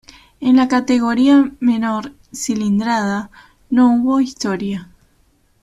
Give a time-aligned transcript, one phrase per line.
[0.39, 3.29] En la categoría menor cilindrada,
[3.69, 4.89] no hubo historia.